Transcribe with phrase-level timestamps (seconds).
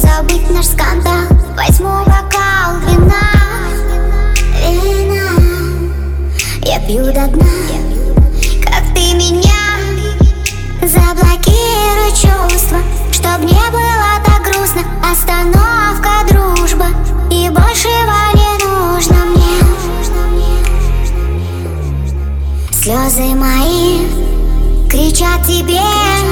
[0.00, 1.26] забыть наш скандал.
[1.56, 3.22] Возьму бокал вина.
[4.62, 5.30] Вина.
[6.62, 7.46] Я пью до дна.
[8.64, 9.58] Как ты меня
[10.80, 12.78] Заблокируй чувства.
[13.12, 14.82] Чтоб не было так грустно.
[15.02, 16.86] Остановка, дружба.
[17.30, 19.58] И большего не нужно мне.
[22.72, 24.06] Слезы мои
[24.88, 26.27] Кричат тебе.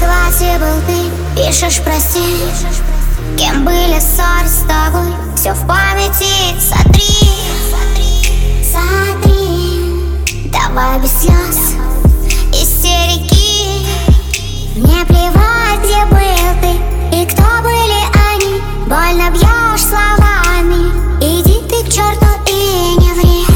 [0.00, 2.20] классе был ты Пишешь прости
[3.36, 7.30] Кем были ссоры с тобой Все в памяти сотри.
[7.70, 8.10] Сотри
[8.64, 10.50] сотри.
[10.50, 11.74] Давай без слез.
[12.52, 13.86] Истерики
[14.76, 16.72] Мне плевать, где был ты
[17.16, 18.00] И кто были
[18.32, 18.62] они.
[18.86, 20.92] Больно бьешь словами.
[21.20, 23.46] Иди ты к черту и не ври.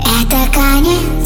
[0.00, 1.17] Это конец.